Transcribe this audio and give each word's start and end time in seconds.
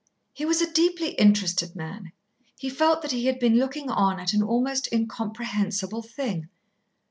He 0.33 0.45
was 0.45 0.61
a 0.61 0.73
deeply 0.73 1.09
interested 1.09 1.75
man. 1.75 2.11
He 2.57 2.71
felt 2.71 3.03
that 3.03 3.11
he 3.11 3.27
had 3.27 3.37
been 3.37 3.57
looking 3.59 3.91
on 3.91 4.19
at 4.19 4.33
an 4.33 4.41
almost 4.41 4.91
incomprehensible 4.91 6.01
thing. 6.01 6.49